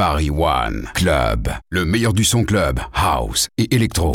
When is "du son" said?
2.14-2.44